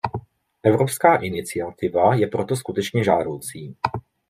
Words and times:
Evropská 0.63 1.15
iniciativa 1.15 2.15
je 2.15 2.27
proto 2.27 2.55
skutečně 2.55 3.03
žádoucí. 3.03 3.75